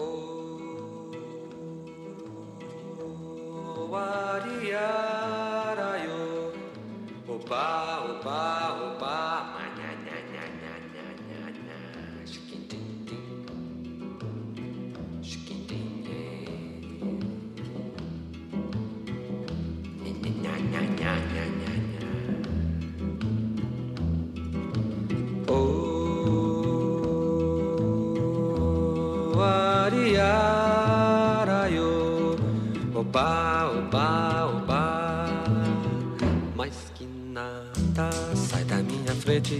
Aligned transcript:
Oh. 0.00 0.37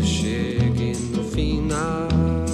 chega 0.00 0.92
no 1.14 1.24
final. 1.24 2.51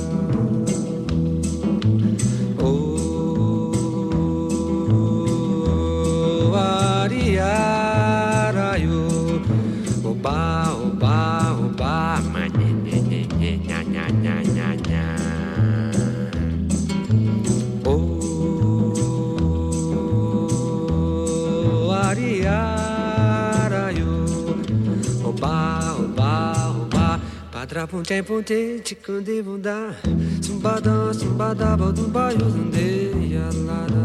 pra 27.79 27.87
ponte 27.87 28.13
em 28.13 28.23
Trapuntem 28.23 28.23
punte 28.25 28.81
tikundibunda 28.83 29.95
Sumbadam 30.43 31.15
sumbadaba 31.15 31.93
do 31.93 32.09
bairro 32.09 32.51
zandeia 32.51 33.49
lara 33.67 33.98